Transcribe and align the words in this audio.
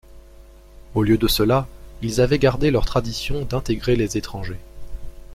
Au 0.95 1.03
lieu 1.03 1.19
de 1.19 1.27
cela, 1.27 1.67
ils 2.01 2.21
avaient 2.21 2.39
gardé 2.39 2.71
leur 2.71 2.85
tradition 2.87 3.41
d'intégrer 3.45 3.95
les 3.95 4.17
étrangers. 4.17 4.59